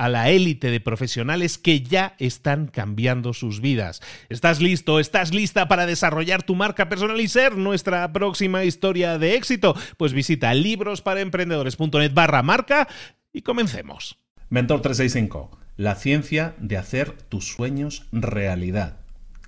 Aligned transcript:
a 0.00 0.08
la 0.08 0.30
élite 0.30 0.70
de 0.70 0.80
profesionales 0.80 1.58
que 1.58 1.82
ya 1.82 2.14
están 2.18 2.68
cambiando 2.68 3.34
sus 3.34 3.60
vidas. 3.60 4.00
¿Estás 4.30 4.62
listo? 4.62 4.98
¿Estás 4.98 5.34
lista 5.34 5.68
para 5.68 5.84
desarrollar 5.84 6.42
tu 6.42 6.54
marca 6.54 6.88
personal 6.88 7.20
y 7.20 7.28
ser 7.28 7.58
nuestra 7.58 8.10
próxima 8.10 8.64
historia 8.64 9.18
de 9.18 9.34
éxito? 9.34 9.76
Pues 9.98 10.14
visita 10.14 10.54
librosparaemprendedores.net 10.54 12.14
barra 12.14 12.42
marca 12.42 12.88
y 13.30 13.42
comencemos. 13.42 14.16
Mentor 14.48 14.80
365, 14.80 15.58
la 15.76 15.94
ciencia 15.96 16.54
de 16.58 16.78
hacer 16.78 17.12
tus 17.12 17.48
sueños 17.48 18.06
realidad. 18.10 18.96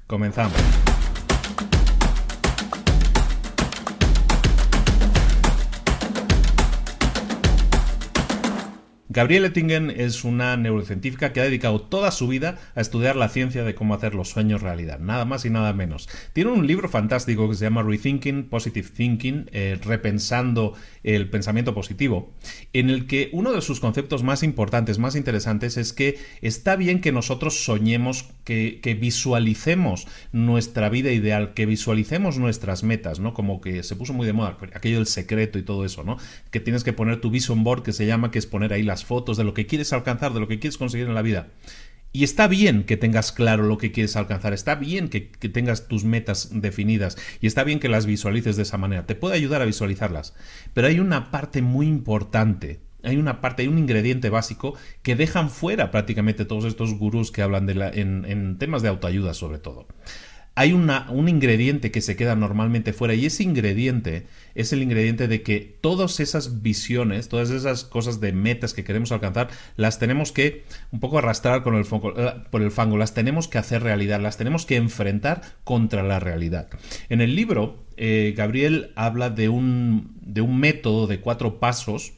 Comenzamos. 0.07 0.61
Gabrielle 9.15 9.49
Ettingen 9.49 9.91
es 9.91 10.25
una 10.25 10.57
neurocientífica 10.57 11.35
que 11.35 11.41
ha 11.41 11.45
dedicado 11.45 11.83
toda 11.83 12.11
su 12.11 12.29
vida 12.29 12.59
a 12.75 12.81
estudiar 12.81 13.15
la 13.15 13.29
ciencia 13.29 13.63
de 13.63 13.75
cómo 13.75 13.93
hacer 13.93 14.15
los 14.15 14.31
sueños 14.31 14.63
realidad, 14.63 15.01
nada 15.01 15.27
más 15.27 15.45
y 15.45 15.51
nada 15.51 15.75
menos. 15.75 16.09
Tiene 16.33 16.51
un 16.51 16.67
libro 16.67 16.89
fantástico 16.89 17.47
que 17.47 17.55
se 17.55 17.67
llama 17.67 17.83
Rethinking 17.83 18.45
Positive 18.45 18.89
Thinking, 18.89 19.51
eh, 19.53 19.79
repensando 19.85 20.73
el 21.03 21.29
pensamiento 21.29 21.75
positivo, 21.75 22.33
en 22.73 22.89
el 22.89 23.07
que 23.07 23.29
uno 23.35 23.53
de 23.53 23.61
sus 23.61 23.81
conceptos 23.81 24.23
más 24.23 24.43
importantes, 24.43 24.99
más 24.99 25.15
interesantes, 25.15 25.77
es 25.77 25.93
que 25.93 26.19
está 26.41 26.77
bien 26.77 27.03
que 27.03 27.13
nosotros 27.13 27.65
soñemos, 27.65 28.31
que, 28.45 28.81
que 28.83 28.95
visualicemos 28.95 30.07
nuestra 30.33 30.89
vida 30.89 31.13
ideal, 31.13 31.53
que 31.53 31.67
visualicemos 31.67 32.39
nuestras 32.39 32.83
metas, 32.83 33.21
¿no? 33.21 33.35
Como 33.35 33.61
que 33.61 33.83
se 33.83 33.95
puso 33.95 34.15
muy 34.15 34.27
de 34.27 34.33
moda 34.33 34.57
aquello 34.73 34.97
del 34.97 35.07
secreto 35.07 35.59
y 35.59 35.65
todo 35.65 35.85
eso, 35.85 36.03
¿no? 36.03 36.17
Que 36.51 36.61
tienes 36.61 36.83
que 36.83 36.95
poner 36.95 37.21
tu 37.21 37.31
vision 37.31 37.63
board, 37.63 37.83
que 37.83 37.93
se 37.93 38.07
llama, 38.07 38.31
que 38.31 38.39
es 38.39 38.47
poner 38.47 38.73
ahí 38.73 38.83
las 38.83 39.02
fotos 39.05 39.37
de 39.37 39.45
lo 39.45 39.55
que 39.55 39.67
quieres 39.67 39.93
alcanzar, 39.93 40.33
de 40.33 40.41
lo 40.41 40.49
que 40.49 40.59
quieres 40.59 40.79
conseguir 40.79 41.07
en 41.07 41.15
la 41.15 41.23
vida. 41.23 41.49
Y 42.15 42.25
está 42.25 42.47
bien 42.47 42.85
que 42.85 42.99
tengas 42.99 43.33
claro 43.33 43.63
lo 43.63 43.79
que 43.79 43.91
quieres 43.91 44.17
alcanzar, 44.17 44.53
está 44.53 44.75
bien 44.75 45.09
que, 45.09 45.21
tengas 45.21 45.89
tus 45.89 46.05
metas 46.05 46.51
definidas 46.53 47.17
y 47.41 47.47
está 47.47 47.65
bien 47.65 47.81
que 47.81 47.89
las 47.89 48.05
visualices 48.05 48.57
de 48.57 48.65
esa 48.65 48.77
manera, 48.77 49.07
te 49.07 49.15
puede 49.15 49.35
ayudar 49.35 49.63
a 49.63 49.65
visualizarlas. 49.65 50.35
Pero 50.75 50.89
hay 50.89 51.01
una 51.01 51.31
parte 51.31 51.63
muy 51.63 51.87
importante, 51.87 52.81
hay 53.03 53.17
una 53.17 53.41
parte, 53.41 53.63
hay 53.63 53.69
un 53.69 53.79
ingrediente 53.79 54.29
básico 54.29 54.75
que 55.03 55.17
dejan 55.17 55.49
fuera 55.49 55.91
prácticamente 55.91 56.45
todos 56.45 56.67
estos 56.67 56.93
gurús 56.99 57.33
que 57.33 57.41
hablan 57.41 57.69
en 57.71 58.59
temas 58.59 58.83
de 58.83 58.89
autoayuda 58.89 59.33
sobre 59.33 59.59
todo 59.59 59.87
hay 60.55 60.73
una, 60.73 61.07
un 61.11 61.29
ingrediente 61.29 61.91
que 61.91 62.03
se 62.03 62.15
queda 62.15 62.37
normalmente 62.37 62.93
fuera 62.93 63.15
y 63.15 63.25
ese 63.25 63.43
ingrediente 63.43 64.27
es 64.55 64.73
el 64.73 64.83
ingrediente 64.83 65.27
de 65.27 65.43
que 65.43 65.79
todas 65.81 66.21
esas 66.21 66.63
visiones, 66.63 67.29
todas 67.29 67.51
esas 67.51 67.85
cosas 67.85 68.21
de 68.21 68.33
metas 68.33 68.75
que 68.75 68.85
queremos 68.85 69.13
alcanzar, 69.13 69.49
las 69.77 69.99
tenemos 69.99 70.31
que 70.31 70.65
un 70.91 71.01
poco 71.01 71.19
arrastrar 71.19 71.63
con 71.63 71.75
el 71.75 71.85
eh, 71.85 72.33
por 72.51 72.61
el 72.61 72.71
fango, 72.71 72.99
las 72.99 73.15
tenemos 73.15 73.49
que 73.49 73.59
hacer 73.59 73.83
realidad, 73.83 74.21
las 74.21 74.37
tenemos 74.37 74.67
que 74.67 74.77
enfrentar 74.77 75.43
contra 75.65 76.03
la 76.03 76.21
realidad. 76.21 76.69
En 77.09 77.23
el 77.23 77.35
libro, 77.35 77.85
eh, 77.97 78.35
Gabriel 78.37 78.93
habla 78.95 79.31
de 79.31 79.49
un, 79.49 80.13
de 80.21 80.43
un 80.43 80.59
método 80.59 81.07
de 81.07 81.21
cuatro 81.21 81.61
pasos 81.61 82.13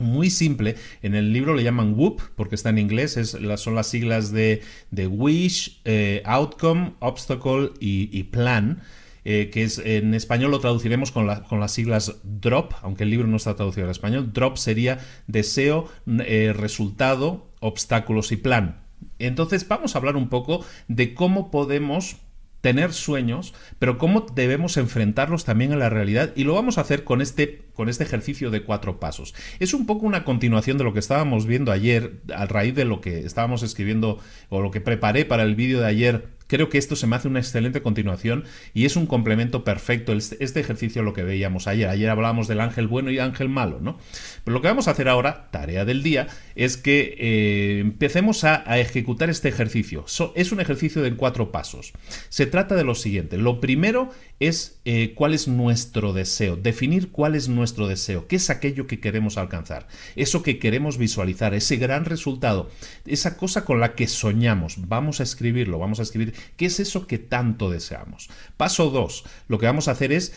muy 0.00 0.30
simple. 0.30 0.76
En 1.02 1.14
el 1.14 1.32
libro 1.32 1.54
le 1.54 1.62
llaman 1.62 1.94
WOOP 1.94 2.20
porque 2.34 2.54
está 2.54 2.70
en 2.70 2.78
inglés, 2.78 3.18
son 3.56 3.74
las 3.74 3.86
siglas 3.86 4.32
de, 4.32 4.62
Wish, 4.92 5.80
eh, 5.84 6.22
Outcome, 6.24 6.94
Obstacle 7.00 7.70
y, 7.80 8.22
Plan. 8.24 8.82
Eh, 9.28 9.50
que 9.50 9.64
es 9.64 9.78
en 9.78 10.14
español 10.14 10.52
lo 10.52 10.60
traduciremos 10.60 11.10
con, 11.10 11.28
con, 11.48 11.58
las 11.58 11.72
siglas 11.72 12.20
DROP, 12.22 12.74
aunque 12.82 13.02
el 13.02 13.10
libro 13.10 13.26
no 13.26 13.36
está 13.36 13.56
traducido 13.56 13.86
al 13.86 13.90
español. 13.90 14.32
DROP 14.32 14.56
sería 14.56 15.00
deseo, 15.26 15.88
eh, 16.06 16.54
resultado, 16.56 17.50
obstáculos 17.58 18.30
y 18.30 18.36
plan. 18.36 18.84
Entonces 19.18 19.66
vamos 19.66 19.94
a 19.94 19.98
hablar 19.98 20.16
un 20.16 20.28
poco 20.28 20.64
de 20.86 21.14
cómo 21.14 21.50
podemos 21.50 22.18
tener 22.66 22.92
sueños, 22.92 23.54
pero 23.78 23.96
cómo 23.96 24.26
debemos 24.34 24.76
enfrentarlos 24.76 25.44
también 25.44 25.72
a 25.72 25.76
la 25.76 25.88
realidad 25.88 26.32
y 26.34 26.42
lo 26.42 26.54
vamos 26.54 26.78
a 26.78 26.80
hacer 26.80 27.04
con 27.04 27.22
este, 27.22 27.62
con 27.74 27.88
este 27.88 28.02
ejercicio 28.02 28.50
de 28.50 28.64
cuatro 28.64 28.98
pasos. 28.98 29.36
Es 29.60 29.72
un 29.72 29.86
poco 29.86 30.04
una 30.04 30.24
continuación 30.24 30.76
de 30.76 30.82
lo 30.82 30.92
que 30.92 30.98
estábamos 30.98 31.46
viendo 31.46 31.70
ayer 31.70 32.14
a 32.34 32.44
raíz 32.46 32.74
de 32.74 32.84
lo 32.84 33.00
que 33.00 33.20
estábamos 33.20 33.62
escribiendo 33.62 34.18
o 34.48 34.62
lo 34.62 34.72
que 34.72 34.80
preparé 34.80 35.24
para 35.24 35.44
el 35.44 35.54
vídeo 35.54 35.78
de 35.78 35.86
ayer 35.86 36.35
Creo 36.46 36.68
que 36.68 36.78
esto 36.78 36.96
se 36.96 37.06
me 37.06 37.16
hace 37.16 37.28
una 37.28 37.40
excelente 37.40 37.82
continuación 37.82 38.44
y 38.74 38.84
es 38.84 38.96
un 38.96 39.06
complemento 39.06 39.64
perfecto 39.64 40.12
este 40.12 40.60
ejercicio 40.60 41.02
lo 41.02 41.12
que 41.12 41.22
veíamos 41.22 41.66
ayer. 41.66 41.88
Ayer 41.88 42.08
hablábamos 42.10 42.48
del 42.48 42.60
ángel 42.60 42.86
bueno 42.86 43.10
y 43.10 43.18
ángel 43.18 43.48
malo, 43.48 43.80
¿no? 43.80 43.98
Pero 44.44 44.54
lo 44.54 44.62
que 44.62 44.68
vamos 44.68 44.88
a 44.88 44.92
hacer 44.92 45.08
ahora, 45.08 45.48
tarea 45.50 45.84
del 45.84 46.02
día, 46.02 46.28
es 46.54 46.76
que 46.76 47.16
eh, 47.18 47.80
empecemos 47.80 48.44
a, 48.44 48.64
ejecutar 48.78 49.30
este 49.30 49.48
ejercicio. 49.48 50.04
es 50.34 50.52
un 50.52 50.60
ejercicio 50.60 51.02
de 51.02 51.14
cuatro 51.14 51.50
pasos. 51.50 51.92
Se 52.28 52.46
trata 52.46 52.74
de 52.74 52.84
lo 52.84 52.94
siguiente. 52.94 53.38
Lo 53.38 53.60
primero 53.60 54.10
es 54.38 54.78
eh, 54.84 55.14
cuál 55.14 55.34
es 55.34 55.48
nuestro 55.48 56.12
deseo, 56.12 56.56
definir 56.56 57.10
cuál 57.10 57.34
es 57.34 57.48
nuestro 57.48 57.88
deseo, 57.88 58.26
qué 58.26 58.36
es 58.36 58.50
aquello 58.50 58.86
que 58.86 59.00
queremos 59.00 59.38
alcanzar, 59.38 59.88
eso 60.14 60.42
que 60.42 60.58
queremos 60.58 60.98
visualizar, 60.98 61.54
ese 61.54 61.76
gran 61.76 62.04
resultado, 62.04 62.70
esa 63.06 63.38
cosa 63.38 63.64
con 63.64 63.80
la 63.80 63.94
que 63.94 64.06
soñamos. 64.06 64.88
Vamos 64.88 65.20
a 65.20 65.22
escribirlo, 65.22 65.78
vamos 65.78 66.00
a 66.00 66.02
escribir 66.02 66.34
qué 66.56 66.66
es 66.66 66.80
eso 66.80 67.06
que 67.06 67.18
tanto 67.18 67.70
deseamos. 67.70 68.28
Paso 68.56 68.90
2, 68.90 69.24
lo 69.48 69.58
que 69.58 69.66
vamos 69.66 69.88
a 69.88 69.92
hacer 69.92 70.12
es, 70.12 70.34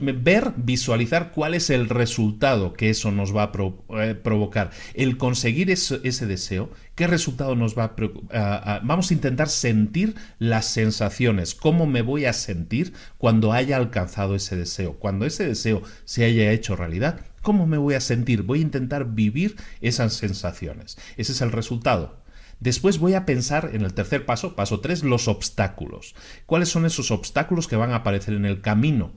ver, 0.00 0.52
visualizar 0.56 1.32
cuál 1.32 1.54
es 1.54 1.70
el 1.70 1.88
resultado 1.88 2.72
que 2.72 2.90
eso 2.90 3.10
nos 3.10 3.34
va 3.34 3.44
a 3.44 4.02
eh, 4.02 4.14
provocar. 4.14 4.70
El 4.94 5.16
conseguir 5.16 5.70
ese 5.70 6.26
deseo 6.26 6.70
¿Qué 7.00 7.06
resultado 7.06 7.56
nos 7.56 7.78
va 7.78 7.94
a, 8.30 8.80
Vamos 8.84 9.10
a 9.10 9.14
intentar 9.14 9.48
sentir 9.48 10.16
las 10.38 10.66
sensaciones, 10.66 11.54
cómo 11.54 11.86
me 11.86 12.02
voy 12.02 12.26
a 12.26 12.34
sentir 12.34 12.92
cuando 13.16 13.54
haya 13.54 13.78
alcanzado 13.78 14.34
ese 14.34 14.54
deseo, 14.54 14.98
cuando 14.98 15.24
ese 15.24 15.46
deseo 15.46 15.82
se 16.04 16.26
haya 16.26 16.52
hecho 16.52 16.76
realidad, 16.76 17.20
¿cómo 17.40 17.66
me 17.66 17.78
voy 17.78 17.94
a 17.94 18.02
sentir? 18.02 18.42
Voy 18.42 18.58
a 18.58 18.62
intentar 18.62 19.14
vivir 19.14 19.56
esas 19.80 20.12
sensaciones. 20.12 20.98
Ese 21.16 21.32
es 21.32 21.40
el 21.40 21.52
resultado. 21.52 22.19
Después 22.60 22.98
voy 22.98 23.14
a 23.14 23.26
pensar 23.26 23.70
en 23.72 23.82
el 23.82 23.94
tercer 23.94 24.26
paso, 24.26 24.54
paso 24.54 24.80
3, 24.80 25.02
los 25.02 25.28
obstáculos. 25.28 26.14
¿Cuáles 26.46 26.68
son 26.68 26.86
esos 26.86 27.10
obstáculos 27.10 27.66
que 27.66 27.76
van 27.76 27.92
a 27.92 27.96
aparecer 27.96 28.34
en 28.34 28.44
el 28.44 28.60
camino? 28.60 29.12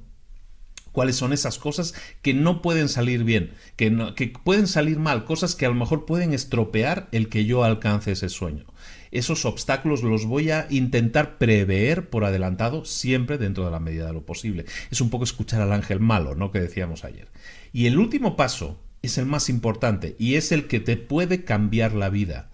cuáles 0.93 1.15
son 1.17 1.33
esas 1.33 1.57
cosas 1.57 1.93
que 2.21 2.33
no 2.33 2.61
pueden 2.61 2.87
salir 2.87 3.25
bien, 3.25 3.51
que, 3.75 4.13
que, 4.15 4.27
pueden 4.27 4.67
salir 4.67 4.99
mal, 4.99 5.25
cosas 5.25 5.55
que 5.55 5.65
a 5.65 5.69
lo 5.69 5.75
mejor 5.75 6.05
pueden 6.05 6.33
estropear 6.33 7.09
el 7.11 7.27
que 7.27 7.45
yo 7.45 7.65
alcance 7.65 8.13
ese 8.13 8.29
sueño. 8.29 8.65
Esos 9.11 9.45
obstáculos 9.45 10.03
los 10.03 10.25
voy 10.25 10.51
a 10.51 10.67
intentar 10.69 11.37
prever 11.37 12.09
por 12.09 12.23
adelantado, 12.23 12.85
siempre 12.85 13.37
dentro 13.37 13.65
de 13.65 13.71
la 13.71 13.79
medida 13.79 14.07
de 14.07 14.13
lo 14.13 14.25
posible. 14.25 14.65
Es 14.89 15.01
un 15.01 15.09
poco 15.09 15.23
escuchar 15.23 15.61
al 15.61 15.73
ángel 15.73 15.99
malo, 15.99 16.35
¿no? 16.35 16.51
Que 16.51 16.61
decíamos 16.61 17.03
ayer. 17.03 17.27
Y 17.73 17.87
el 17.87 17.97
último 17.97 18.35
paso 18.35 18.79
es 19.01 19.17
el 19.17 19.25
más 19.25 19.49
importante 19.49 20.15
y 20.17 20.35
es 20.35 20.51
el 20.51 20.67
que 20.67 20.79
te 20.79 20.95
puede 20.95 21.43
cambiar 21.43 21.93
la 21.93 22.09
vida. 22.09 22.52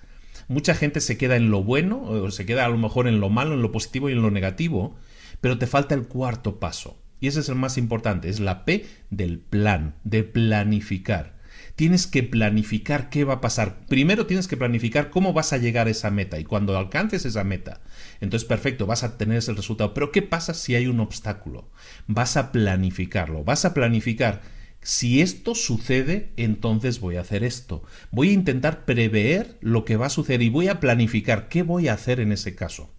Mucha 0.50 0.74
gente 0.74 1.00
se 1.00 1.16
queda 1.16 1.36
en 1.36 1.52
lo 1.52 1.64
bueno, 1.64 2.02
o 2.02 2.32
se 2.32 2.48
queda 2.48 2.66
a 2.66 2.70
lo 2.70 2.78
mejor 2.78 3.08
en 3.08 3.20
lo 3.20 3.30
malo, 3.30 3.54
en 3.54 3.62
lo 3.62 3.72
positivo 3.72 4.10
y 4.10 4.14
en 4.14 4.24
lo 4.24 4.32
negativo, 4.32 4.98
pero 5.42 5.60
te 5.60 5.68
falta 5.68 5.94
el 5.94 6.08
cuarto 6.08 6.60
paso. 6.60 7.00
Y 7.20 7.28
ese 7.28 7.42
es 7.42 7.50
el 7.50 7.56
más 7.56 7.78
importante, 7.78 8.30
es 8.30 8.40
la 8.40 8.66
P 8.66 8.88
del 9.12 9.38
plan, 9.38 9.94
de 10.04 10.24
planificar. 10.24 11.38
Tienes 11.76 12.08
que 12.08 12.24
planificar 12.24 13.12
qué 13.12 13.26
va 13.26 13.36
a 13.36 13.42
pasar. 13.42 13.86
Primero 13.86 14.26
tienes 14.26 14.48
que 14.48 14.58
planificar 14.58 15.12
cómo 15.12 15.34
vas 15.34 15.54
a 15.54 15.58
llegar 15.58 15.86
a 15.86 15.92
esa 15.92 16.10
meta 16.10 16.40
y 16.40 16.46
cuando 16.46 16.76
alcances 16.76 17.26
esa 17.26 17.44
meta, 17.44 17.82
entonces 18.20 18.50
perfecto, 18.50 18.88
vas 18.88 19.04
a 19.04 19.20
tener 19.20 19.38
ese 19.38 19.54
resultado. 19.54 19.94
Pero 19.94 20.12
¿qué 20.12 20.24
pasa 20.24 20.56
si 20.56 20.74
hay 20.74 20.88
un 20.88 21.00
obstáculo? 21.00 21.70
Vas 22.08 22.38
a 22.38 22.52
planificarlo, 22.52 23.44
vas 23.44 23.66
a 23.66 23.76
planificar 23.76 24.42
si 24.82 25.22
esto 25.22 25.56
sucede, 25.56 26.32
entonces 26.38 27.00
voy 27.00 27.18
a 27.18 27.22
hacer 27.22 27.44
esto. 27.44 27.84
Voy 28.12 28.30
a 28.30 28.34
intentar 28.34 28.86
prever 28.86 29.58
lo 29.62 29.86
que 29.86 29.98
va 29.98 30.08
a 30.08 30.12
suceder 30.12 30.42
y 30.42 30.50
voy 30.50 30.68
a 30.68 30.80
planificar 30.80 31.50
qué 31.50 31.64
voy 31.64 31.88
a 31.88 31.94
hacer 31.94 32.20
en 32.20 32.32
ese 32.32 32.56
caso. 32.56 32.90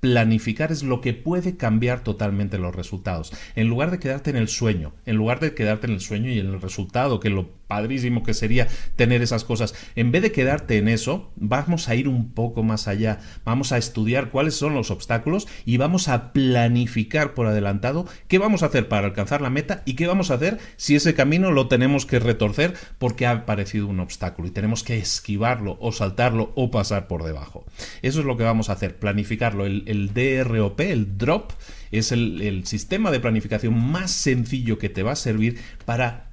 Planificar 0.00 0.72
es 0.72 0.82
lo 0.82 1.00
que 1.00 1.12
puede 1.12 1.56
cambiar 1.56 2.02
totalmente 2.02 2.58
los 2.58 2.74
resultados. 2.74 3.32
En 3.54 3.68
lugar 3.68 3.90
de 3.90 3.98
quedarte 3.98 4.30
en 4.30 4.36
el 4.36 4.48
sueño, 4.48 4.94
en 5.04 5.16
lugar 5.16 5.40
de 5.40 5.54
quedarte 5.54 5.86
en 5.86 5.92
el 5.92 6.00
sueño 6.00 6.30
y 6.30 6.38
en 6.38 6.46
el 6.46 6.60
resultado, 6.60 7.20
que 7.20 7.28
lo 7.30 7.50
padrísimo 7.68 8.22
que 8.22 8.34
sería 8.34 8.66
tener 8.96 9.22
esas 9.22 9.44
cosas, 9.44 9.74
en 9.94 10.10
vez 10.10 10.22
de 10.22 10.32
quedarte 10.32 10.78
en 10.78 10.88
eso, 10.88 11.30
vamos 11.36 11.88
a 11.88 11.94
ir 11.94 12.08
un 12.08 12.32
poco 12.32 12.62
más 12.62 12.88
allá. 12.88 13.20
Vamos 13.44 13.72
a 13.72 13.78
estudiar 13.78 14.30
cuáles 14.30 14.54
son 14.54 14.74
los 14.74 14.90
obstáculos 14.90 15.46
y 15.64 15.76
vamos 15.76 16.08
a 16.08 16.32
planificar 16.32 17.34
por 17.34 17.46
adelantado 17.46 18.06
qué 18.26 18.38
vamos 18.38 18.62
a 18.62 18.66
hacer 18.66 18.88
para 18.88 19.06
alcanzar 19.06 19.40
la 19.40 19.50
meta 19.50 19.82
y 19.84 19.94
qué 19.94 20.06
vamos 20.06 20.30
a 20.30 20.34
hacer 20.34 20.58
si 20.76 20.96
ese 20.96 21.14
camino 21.14 21.52
lo 21.52 21.68
tenemos 21.68 22.06
que 22.06 22.18
retorcer 22.18 22.74
porque 22.98 23.26
ha 23.26 23.32
aparecido 23.32 23.86
un 23.86 24.00
obstáculo 24.00 24.48
y 24.48 24.52
tenemos 24.52 24.82
que 24.82 24.98
esquivarlo 24.98 25.76
o 25.80 25.92
saltarlo 25.92 26.52
o 26.56 26.70
pasar 26.70 27.06
por 27.06 27.22
debajo. 27.22 27.66
Eso 28.02 28.20
es 28.20 28.26
lo 28.26 28.36
que 28.36 28.44
vamos 28.44 28.70
a 28.70 28.72
hacer, 28.72 28.98
planificarlo. 28.98 29.66
El, 29.66 29.84
el 29.86 30.14
DROP, 30.14 30.80
el 30.80 31.18
DROP, 31.18 31.52
es 31.90 32.12
el, 32.12 32.40
el 32.42 32.66
sistema 32.66 33.10
de 33.10 33.20
planificación 33.20 33.78
más 33.78 34.10
sencillo 34.10 34.78
que 34.78 34.88
te 34.88 35.02
va 35.02 35.12
a 35.12 35.16
servir 35.16 35.58
para 35.84 36.27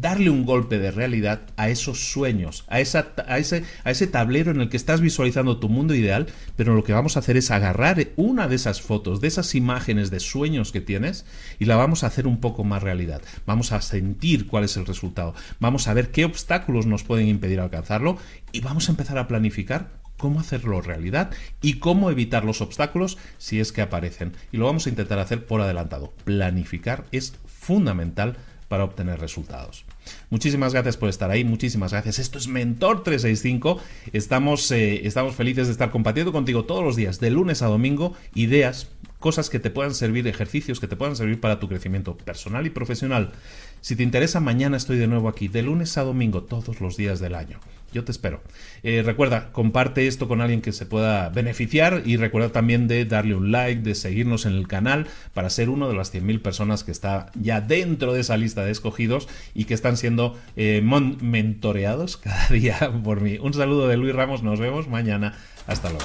darle 0.00 0.30
un 0.30 0.44
golpe 0.44 0.78
de 0.78 0.90
realidad 0.90 1.42
a 1.56 1.68
esos 1.68 2.10
sueños, 2.10 2.64
a, 2.68 2.80
esa, 2.80 3.12
a, 3.26 3.38
ese, 3.38 3.64
a 3.84 3.90
ese 3.90 4.06
tablero 4.06 4.50
en 4.50 4.60
el 4.60 4.68
que 4.68 4.76
estás 4.76 5.00
visualizando 5.00 5.58
tu 5.58 5.68
mundo 5.68 5.94
ideal, 5.94 6.26
pero 6.56 6.74
lo 6.74 6.84
que 6.84 6.92
vamos 6.92 7.16
a 7.16 7.20
hacer 7.20 7.36
es 7.36 7.50
agarrar 7.50 8.08
una 8.16 8.48
de 8.48 8.56
esas 8.56 8.80
fotos, 8.80 9.20
de 9.20 9.28
esas 9.28 9.54
imágenes 9.54 10.10
de 10.10 10.20
sueños 10.20 10.72
que 10.72 10.80
tienes 10.80 11.26
y 11.58 11.66
la 11.66 11.76
vamos 11.76 12.02
a 12.02 12.08
hacer 12.08 12.26
un 12.26 12.40
poco 12.40 12.64
más 12.64 12.82
realidad. 12.82 13.22
Vamos 13.46 13.72
a 13.72 13.80
sentir 13.80 14.46
cuál 14.46 14.64
es 14.64 14.76
el 14.76 14.86
resultado, 14.86 15.34
vamos 15.60 15.86
a 15.86 15.94
ver 15.94 16.10
qué 16.10 16.24
obstáculos 16.24 16.86
nos 16.86 17.04
pueden 17.04 17.28
impedir 17.28 17.60
alcanzarlo 17.60 18.18
y 18.52 18.60
vamos 18.60 18.88
a 18.88 18.92
empezar 18.92 19.18
a 19.18 19.28
planificar 19.28 20.04
cómo 20.16 20.40
hacerlo 20.40 20.80
realidad 20.80 21.30
y 21.60 21.74
cómo 21.74 22.10
evitar 22.10 22.44
los 22.44 22.60
obstáculos 22.60 23.18
si 23.38 23.60
es 23.60 23.72
que 23.72 23.82
aparecen. 23.82 24.32
Y 24.52 24.56
lo 24.56 24.66
vamos 24.66 24.86
a 24.86 24.90
intentar 24.90 25.18
hacer 25.18 25.46
por 25.46 25.60
adelantado. 25.60 26.14
Planificar 26.24 27.04
es 27.12 27.34
fundamental 27.46 28.36
para 28.68 28.84
obtener 28.84 29.20
resultados. 29.20 29.84
Muchísimas 30.30 30.72
gracias 30.72 30.96
por 30.96 31.08
estar 31.08 31.30
ahí, 31.30 31.44
muchísimas 31.44 31.92
gracias. 31.92 32.18
Esto 32.18 32.38
es 32.38 32.48
Mentor 32.48 33.02
365. 33.02 33.78
Estamos, 34.12 34.70
eh, 34.70 35.06
estamos 35.06 35.34
felices 35.34 35.66
de 35.66 35.72
estar 35.72 35.90
compartiendo 35.90 36.32
contigo 36.32 36.64
todos 36.64 36.84
los 36.84 36.96
días, 36.96 37.20
de 37.20 37.30
lunes 37.30 37.62
a 37.62 37.66
domingo, 37.66 38.14
ideas, 38.34 38.88
cosas 39.24 39.48
que 39.48 39.58
te 39.58 39.70
puedan 39.70 39.94
servir, 39.94 40.28
ejercicios 40.28 40.80
que 40.80 40.86
te 40.86 40.96
puedan 40.96 41.16
servir 41.16 41.40
para 41.40 41.58
tu 41.58 41.66
crecimiento 41.66 42.14
personal 42.14 42.66
y 42.66 42.68
profesional. 42.68 43.32
Si 43.80 43.96
te 43.96 44.02
interesa, 44.02 44.38
mañana 44.38 44.76
estoy 44.76 44.98
de 44.98 45.06
nuevo 45.06 45.30
aquí, 45.30 45.48
de 45.48 45.62
lunes 45.62 45.96
a 45.96 46.02
domingo, 46.02 46.42
todos 46.42 46.82
los 46.82 46.98
días 46.98 47.20
del 47.20 47.34
año. 47.34 47.58
Yo 47.90 48.04
te 48.04 48.12
espero. 48.12 48.42
Eh, 48.82 49.02
recuerda, 49.02 49.50
comparte 49.52 50.06
esto 50.08 50.28
con 50.28 50.42
alguien 50.42 50.60
que 50.60 50.72
se 50.72 50.84
pueda 50.84 51.30
beneficiar 51.30 52.02
y 52.04 52.18
recuerda 52.18 52.50
también 52.50 52.86
de 52.86 53.06
darle 53.06 53.34
un 53.34 53.50
like, 53.50 53.80
de 53.80 53.94
seguirnos 53.94 54.44
en 54.44 54.52
el 54.52 54.68
canal 54.68 55.06
para 55.32 55.48
ser 55.48 55.70
uno 55.70 55.88
de 55.88 55.94
las 55.94 56.12
100.000 56.12 56.42
personas 56.42 56.84
que 56.84 56.90
está 56.90 57.32
ya 57.34 57.62
dentro 57.62 58.12
de 58.12 58.20
esa 58.20 58.36
lista 58.36 58.62
de 58.62 58.72
escogidos 58.72 59.26
y 59.54 59.64
que 59.64 59.72
están 59.72 59.96
siendo 59.96 60.38
eh, 60.56 60.82
mentoreados 60.82 62.16
cada 62.18 62.48
día 62.48 62.92
por 63.02 63.22
mí. 63.22 63.38
Un 63.38 63.54
saludo 63.54 63.88
de 63.88 63.96
Luis 63.96 64.14
Ramos, 64.14 64.42
nos 64.42 64.60
vemos 64.60 64.86
mañana. 64.86 65.38
Hasta 65.66 65.88
luego. 65.88 66.04